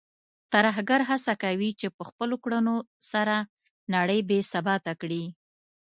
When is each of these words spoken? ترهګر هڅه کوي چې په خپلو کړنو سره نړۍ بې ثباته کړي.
ترهګر 0.53 1.01
هڅه 1.09 1.33
کوي 1.43 1.69
چې 1.79 1.87
په 1.95 2.03
خپلو 2.09 2.35
کړنو 2.43 2.75
سره 3.11 3.35
نړۍ 3.95 4.19
بې 4.29 4.39
ثباته 4.51 4.93
کړي. 5.01 5.23